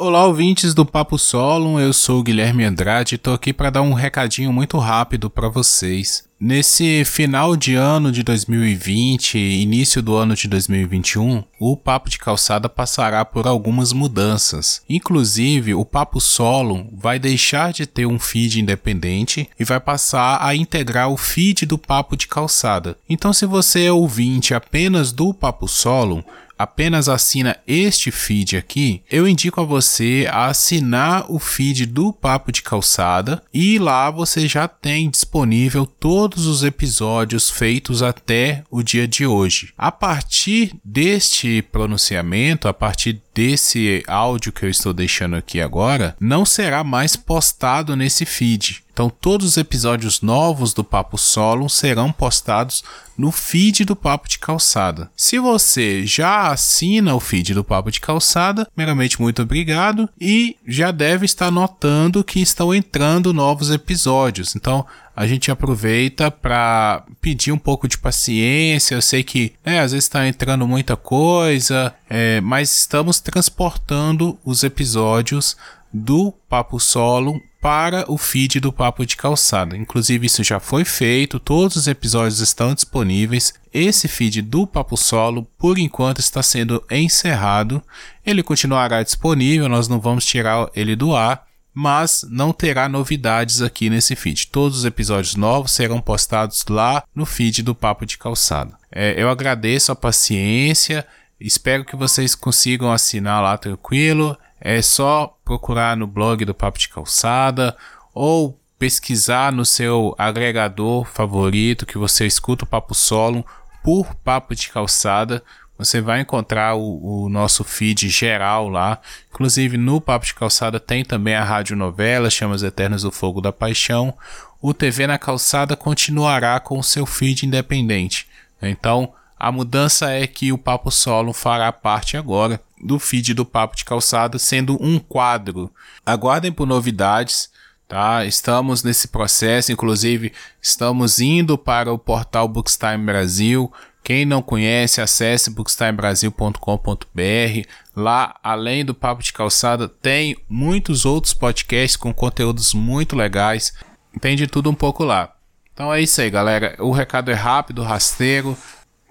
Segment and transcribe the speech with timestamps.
[0.00, 3.82] Olá, ouvintes do Papo Solo, eu sou o Guilherme Andrade e tô aqui para dar
[3.82, 6.22] um recadinho muito rápido para vocês.
[6.38, 12.16] Nesse final de ano de 2020 e início do ano de 2021, o Papo de
[12.16, 14.82] Calçada passará por algumas mudanças.
[14.88, 20.54] Inclusive, o Papo Solo vai deixar de ter um feed independente e vai passar a
[20.54, 22.96] integrar o feed do Papo de Calçada.
[23.10, 26.24] Então, se você é ouvinte apenas do Papo Solo,
[26.58, 32.50] apenas assina este feed aqui, eu indico a você a assinar o feed do Papo
[32.50, 39.06] de Calçada e lá você já tem disponível todos os episódios feitos até o dia
[39.06, 39.72] de hoje.
[39.78, 46.44] A partir deste pronunciamento, a partir desse áudio que eu estou deixando aqui agora, não
[46.44, 48.82] será mais postado nesse feed.
[48.98, 52.82] Então, todos os episódios novos do Papo Solo serão postados
[53.16, 55.08] no feed do Papo de Calçada.
[55.16, 60.90] Se você já assina o feed do Papo de Calçada, meramente muito obrigado e já
[60.90, 64.56] deve estar notando que estão entrando novos episódios.
[64.56, 64.84] Então,
[65.14, 68.96] a gente aproveita para pedir um pouco de paciência.
[68.96, 74.64] Eu sei que né, às vezes está entrando muita coisa, é, mas estamos transportando os
[74.64, 75.56] episódios
[75.92, 79.76] do Papo Solo para o feed do Papo de Calçada.
[79.76, 83.52] Inclusive, isso já foi feito, todos os episódios estão disponíveis.
[83.72, 87.82] Esse feed do Papo Solo, por enquanto, está sendo encerrado.
[88.24, 93.90] Ele continuará disponível, nós não vamos tirar ele do ar, mas não terá novidades aqui
[93.90, 94.48] nesse feed.
[94.48, 98.76] Todos os episódios novos serão postados lá no feed do Papo de Calçada.
[98.90, 101.06] É, eu agradeço a paciência,
[101.40, 104.36] espero que vocês consigam assinar lá tranquilo.
[104.60, 107.76] É só procurar no blog do Papo de Calçada
[108.12, 113.44] ou pesquisar no seu agregador favorito que você escuta o Papo Solo
[113.82, 115.42] por Papo de Calçada.
[115.76, 119.00] Você vai encontrar o, o, nosso feed geral lá.
[119.32, 123.52] Inclusive no Papo de Calçada tem também a rádio novela, Chamas Eternas do Fogo da
[123.52, 124.14] Paixão.
[124.60, 128.26] O TV na Calçada continuará com o seu feed independente.
[128.60, 133.76] Então a mudança é que o Papo Solo fará parte agora do feed do Papo
[133.76, 135.70] de Calçada, sendo um quadro.
[136.04, 137.50] Aguardem por novidades,
[137.86, 138.24] tá?
[138.24, 143.72] Estamos nesse processo, inclusive estamos indo para o portal Bookstime Brasil.
[144.02, 147.68] Quem não conhece, acesse bookstimebrasil.com.br.
[147.94, 153.74] Lá, além do Papo de Calçada, tem muitos outros podcasts com conteúdos muito legais.
[154.20, 155.34] Tem de tudo um pouco lá.
[155.74, 156.74] Então é isso aí, galera.
[156.78, 158.56] O recado é rápido, rasteiro.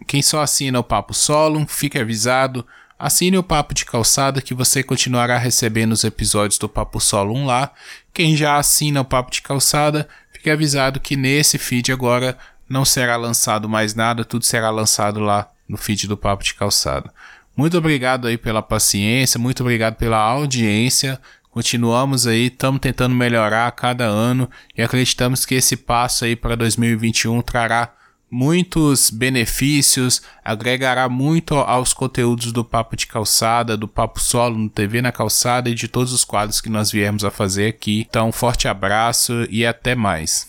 [0.06, 2.66] Quem só assina o Papo Solo, fique avisado.
[3.00, 7.46] Assine o Papo de Calçada que você continuará recebendo os episódios do Papo Solo 1
[7.46, 7.72] lá.
[8.14, 12.38] Quem já assina o Papo de Calçada, fique avisado que nesse feed agora
[12.68, 17.14] não será lançado mais nada, tudo será lançado lá no feed do Papo de Calçada.
[17.56, 21.20] Muito obrigado aí pela paciência, muito obrigado pela audiência.
[21.52, 26.56] Continuamos aí, estamos tentando melhorar a cada ano e acreditamos que esse passo aí para
[26.56, 27.97] 2021 trará
[28.30, 35.02] muitos benefícios, agregará muito aos conteúdos do Papo de Calçada, do Papo Solo no TV
[35.02, 38.06] na Calçada e de todos os quadros que nós viemos a fazer aqui.
[38.08, 40.46] Então, forte abraço e até mais.